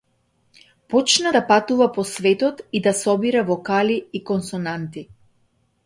Почна 0.93 1.33
да 1.35 1.41
патува 1.51 1.89
по 1.99 2.07
светот 2.13 2.65
и 2.79 2.83
да 2.89 2.97
собира 3.03 3.47
вокали 3.53 4.03
и 4.13 4.23
консонанти. 4.33 5.07